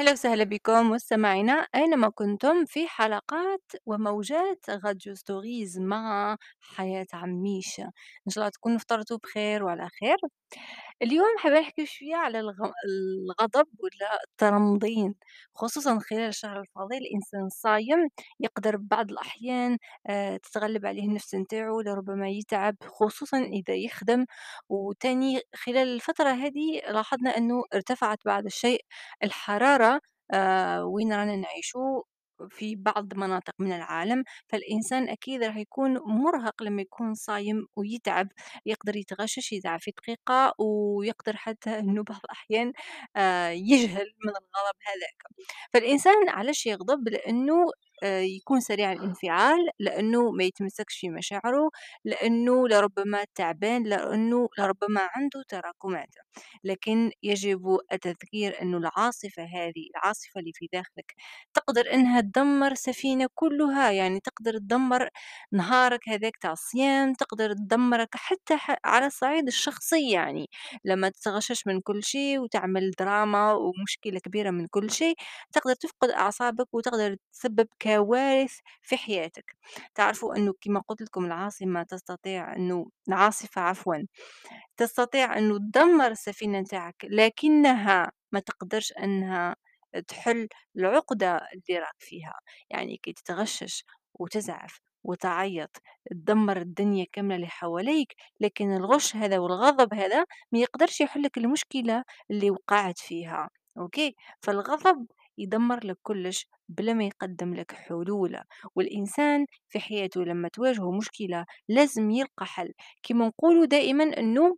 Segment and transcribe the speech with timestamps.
[0.00, 1.52] أهلا وسهلا بكم مستمعينا.
[1.74, 7.82] أينما كنتم؟ في حلقات وموجات راديو ستوريز مع حياة عميشة.
[8.26, 10.16] إن شاء الله تكونوا فطرتوا بخير وعلى خير.
[11.02, 15.14] اليوم حابة نحكي شوية على الغ- الغضب ولا الترمضين
[15.54, 18.08] خصوصا خلال الشهر الفاضل الإنسان الصايم
[18.40, 24.24] يقدر بعض الأحيان آه، تتغلب عليه النفس نتاعو لربما يتعب خصوصا إذا يخدم.
[24.68, 28.84] وتاني خلال الفترة هذه لاحظنا أنه ارتفعت بعض الشيء
[29.22, 30.00] الحرارة
[30.32, 32.02] آه، وين رانا نعيشو.
[32.50, 38.28] في بعض مناطق من العالم فالإنسان أكيد راح يكون مرهق لما يكون صايم ويتعب
[38.66, 42.72] يقدر يتغشش يتعب في دقيقة ويقدر حتى إنه بعض الأحيان
[43.16, 45.22] آه، يجهل من الغضب هذاك.
[45.72, 47.54] فالإنسان علاش يغضب؟ لأنه
[48.04, 51.70] يكون سريع الانفعال لأنه ما يتمسكش في مشاعره
[52.04, 56.08] لأنه لربما تعبان لأنه لربما عنده تراكمات.
[56.64, 61.14] لكن يجب التذكير أنه العاصفة هذه العاصفة اللي في داخلك
[61.54, 63.90] تقدر إنها تدمر سفينة كلها.
[63.90, 65.08] يعني تقدر تدمر
[65.52, 70.46] نهارك هذاك تاع الصيام تقدر تدمرك حتى على الصعيد الشخصي يعني.
[70.84, 75.14] لما تتغشش من كل شيء وتعمل دراما ومشكلة كبيرة من كل شيء
[75.52, 79.56] تقدر تفقد أعصابك وتقدر تسبب كوارث في حياتك.
[79.94, 83.96] تعرفوا أنه كما قلت لكم العاصمة تستطيع أنه العاصفة عفوا
[84.76, 89.56] تستطيع أنه تدمر السفينة نتاعك لكنها ما تقدرش أنها
[90.08, 92.34] تحل العقدة اللي راك فيها.
[92.70, 95.70] يعني كي تتغشش وتزعف وتعيط
[96.10, 102.50] تدمر الدنيا كاملة اللي حواليك لكن الغش هذا والغضب هذا ما يقدرش يحلك المشكلة اللي
[102.50, 103.50] وقعت فيها.
[103.78, 105.06] أوكي؟ فالغضب
[105.40, 108.38] يدمر لك كلش بلا ما يقدم لك حلول.
[108.74, 112.72] والإنسان في حياته لما تواجهه مشكلة لازم يلقى حل.
[113.02, 114.56] كما نقولوا دائما أنه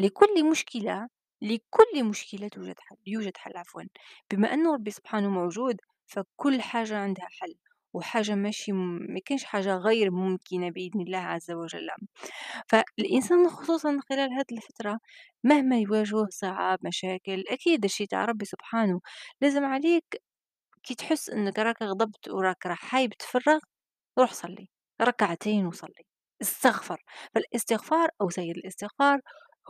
[0.00, 1.08] لكل مشكلة
[1.42, 3.82] لكل مشكلة توجد حل يوجد حل عفوا.
[4.32, 5.76] بما أنه ربي سبحانه موجود
[6.06, 7.54] فكل حاجة عندها حل.
[7.94, 8.72] وحاجة ماشي.
[8.72, 11.88] ما كانش حاجة غير ممكنة بإذن الله عز وجل
[12.68, 14.98] فالإنسان خصوصا خلال هذه الفترة
[15.44, 19.00] مهما يواجهه صعاب مشاكل أكيد الشي تاع ربي سبحانه
[19.40, 20.22] لازم عليك
[20.84, 23.58] كي تحس إنك راك غضبت وراك راح حايب تفرغ
[24.18, 24.68] روح صلي
[25.02, 26.04] ركعتين وصلي
[26.42, 27.02] استغفر
[27.34, 29.20] فالاستغفار أو سيد الاستغفار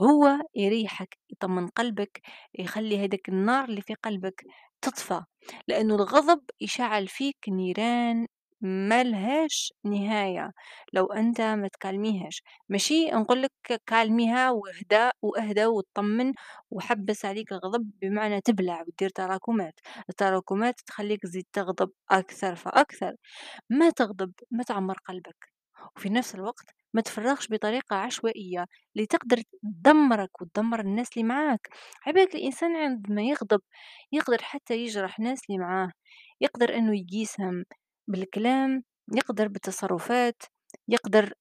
[0.02, 2.20] هو يريحك يطمن قلبك
[2.58, 4.44] يخلي هذاك النار اللي في قلبك
[4.82, 5.22] تطفى
[5.68, 8.26] لأنه الغضب يشعل فيك نيران
[8.60, 10.52] ملهاش نهاية
[10.92, 12.42] لو أنت ما تكلميهاش.
[12.68, 13.52] ماشي؟ نقول لك
[13.86, 16.32] كالميها واهدى واهدى وتطمن
[16.70, 19.74] وحبس عليك الغضب بمعنى تبلع وتدير تراكمات.
[20.10, 23.14] التراكمات تخليك تزيد تغضب أكثر فأكثر.
[23.70, 25.52] ما تغضب ما تعمر قلبك.
[25.96, 28.66] وفي نفس الوقت ما تفرغش بطريقة عشوائية
[28.96, 31.68] اللي تقدر تدمرك وتدمر الناس اللي معاك.
[32.06, 33.60] عبالك الإنسان عندما يغضب
[34.12, 35.92] يقدر حتى يجرح الناس اللي معاه
[36.40, 37.64] يقدر أنه يقيسهم
[38.08, 38.84] بالكلام
[39.16, 40.42] يقدر بالتصرفات
[40.88, 41.32] يقدر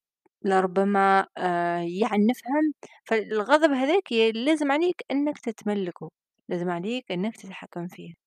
[0.45, 2.73] لربما آه، يعنفهم.
[3.06, 6.12] فالغضب هذاك لازم عليك أنك تتملكه
[6.50, 8.21] لازم عليك أنك تتحكم فيه.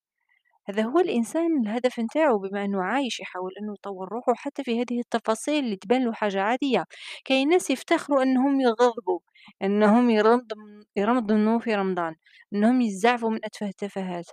[0.69, 5.00] هذا هو الإنسان الهدف نتاعو بما إنه عايش يحاول إنه يطور روحه حتى في هذه
[5.00, 6.84] التفاصيل اللي تبان له حاجة عادية.
[7.25, 9.20] كاين ناس يفتخروا إنهم يغضبوا
[9.62, 10.56] إنهم يرمضوا
[10.97, 12.14] يرمضوا في رمضان
[12.54, 14.26] إنهم يزعفوا من أتفه التفاهات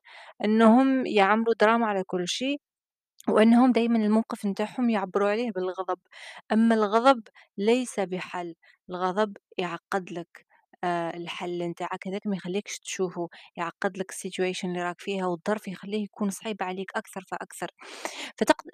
[0.46, 2.62] إنهم يعملوا دراما على كل شيء
[3.30, 6.00] وأنهم دايمًا الموقف نتاعهم يعبّروا عليه بالغضب،
[6.52, 7.24] أما الغضب
[7.58, 8.56] ليس بحل،
[8.90, 10.46] الغضب يعقّد لك
[10.84, 16.04] آآ الحل نتاعك هذاك ما يخليكش تشوفه، يعقّد لك الsituation اللي راك فيها والظرف يخليه
[16.04, 17.68] يكون صعيب عليك أكثر فأكثر،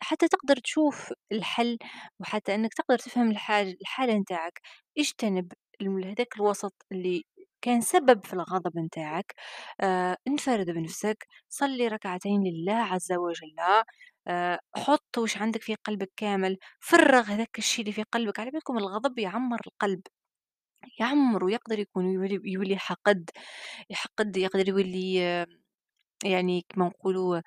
[0.02, 1.78] حتى تقدر تشوف الحل
[2.20, 4.62] وحتى إنك تقدر تفهم الحاج الحالة نتاعك،
[4.98, 5.52] اجتنب
[6.06, 7.24] هذاك الوسط اللي
[7.62, 9.34] كان سبب في الغضب نتاعك،
[9.82, 13.56] آآ انفرد بنفسك، صلّي ركعتين لله عز وجل.
[14.28, 18.78] آآ حُط واش عندك في قلبك كامل، فرّغ هذاك الشي اللي في قلبك، على بالكم
[18.78, 20.02] الغضب يعمّر القلب،
[21.00, 23.30] يعمّر ويقدر يكون يولي يولي حقد،
[23.90, 25.48] يحقد يقدر يولي آه،
[26.26, 27.42] يعني كيما نقولوا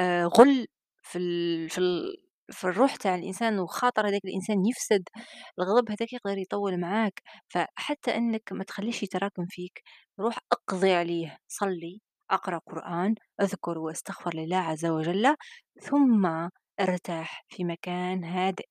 [0.00, 0.66] آآ غُل
[1.02, 2.16] في ال في ال
[2.52, 5.04] في الروح تاع الإنسان وخاطر هذاك الإنسان يفسد،
[5.58, 9.82] الغضب هذاك يقدر يطوّل معاك، فحتى إنك ما تخلّيهش يتراكم فيك،
[10.20, 15.36] روح اقضي عليه، صلّي، اقرأ قرآن، اذكر واستغفر لله عز وجل،
[15.82, 16.26] ثم
[16.80, 18.66] ارتاح في مكان هادئ.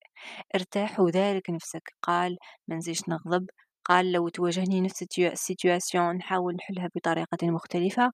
[0.56, 2.38] ارتاح ودارك نفسك قال
[2.68, 3.48] ما نزيدش نغضب
[3.86, 8.12] قال لو تواجهني نفس ال situation نحاول نحلها بطريقة مختلفة.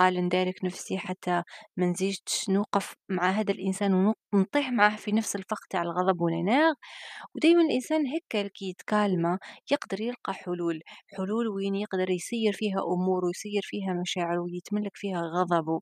[0.00, 1.42] نبقى ندارك نفسي حتى
[1.76, 6.74] ما نزيدش نوقف مع هذا الإنسان ون ونطيح معاه في نفس الفخ تاع الغضب والعناد،
[7.36, 9.38] ودايمًا الإنسان هكا كي يتكالما
[9.72, 10.80] يقدر يلقى حلول،
[11.16, 15.80] حلول وين يقدر يسيّر فيها أموره ويسيّر فيها مشاعره ويتملك فيها غضبه.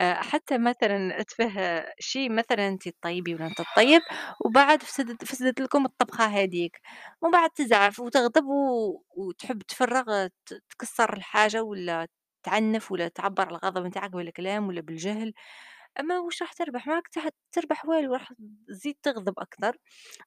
[0.00, 4.02] آآ حتى مثلًا أتفه شي مثلًا أنتِ تطيبي والّا أنت تطيب
[4.46, 6.80] وبعد فسدت فسدت لكم الطبخة هاذيك،
[7.22, 8.44] ومن بعد تزعف وتغضب
[9.16, 10.28] وتحب تفرّغ
[10.70, 12.06] تكسّر الحاجة والّا
[12.46, 15.34] تعنف والّا تعبّر الغضب نتاعك بالكلام والّا بالجهل،
[16.00, 17.18] أما واش راح تربح؟ ما راك ت
[17.52, 18.32] تربح والو، راح
[18.68, 19.76] تزيد تغضب أكتر،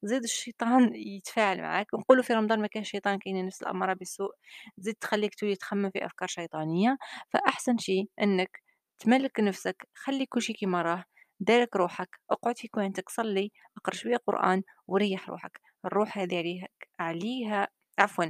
[0.04, 4.32] زيد الشيطان يتفاعل معاك، ونقولوا في رمضان ما كانش شيطان كاينة نفس الأمارة بالسوء،
[4.78, 6.98] تزيد تخلّيك تولي تخمم في أفكار شيطانية،
[7.34, 8.62] فأحسن شي إنك
[9.00, 11.04] تملك نفسك، خلّي كل شي كيما راه،
[11.40, 16.68] دارك روحك، اقعد في كوانتك، صلّي، اقرأ شوية قرآن وريّح روحك، الروح هذه
[17.00, 17.68] عليها
[18.00, 18.26] عفوًا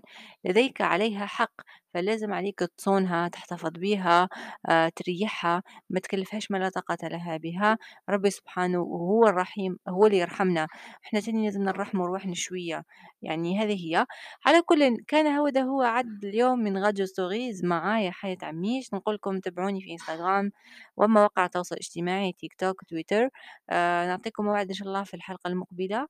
[0.45, 1.53] لديك عليها حق،
[1.93, 4.29] فلازم عليك تصونها، تحتفظ بيها،
[4.69, 7.77] آآ تريّحها، ما تكلّفهاش ما لا طاقة لها بها،
[8.09, 10.67] ربي سبحانه وهو الرحيم هو اللي يرحمنا،
[11.05, 12.83] إحنا تاني لازم نرحموا رواحنا شوية،
[13.21, 14.05] يعني هذه هي.
[14.45, 19.39] على كلٍ كان هذا هو عدد اليوم من Radio Stories معايا حياة عميش، نقول لكم
[19.39, 20.51] تابعوني في إنستجرام
[20.97, 23.29] ومواقع التواصل الاجتماعي تيك توك، تويتر،
[23.69, 26.07] آآ نعطيكم موعد إن شاء الله في الحلقة المقبلة.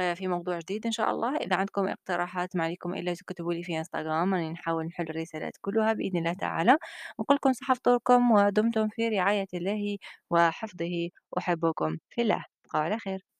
[0.00, 3.62] آآ في موضوع جديد إن شاء الله، إذا عندكم اقتراحات ما عليكم إلا تكتبوا لي
[3.62, 6.76] في إنستغرام، راني نحاول نحل الرسالات كلها بإذن الله تعالى،
[7.20, 9.98] نقول لكم صحة فطوركم ودمتم في رعاية الله
[10.30, 11.08] وحفظه،
[11.38, 13.31] أحبكم في الله، تصبحوا على خير.